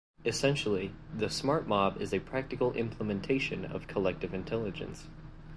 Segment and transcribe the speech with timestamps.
[0.25, 5.05] Essentially, the smart mob is a practical implementation of collective intelligence.